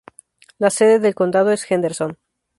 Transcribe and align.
La 0.57 0.71
sede 0.71 0.97
del 0.97 1.13
condado 1.13 1.51
es 1.51 1.69
Henderson. 1.69 2.17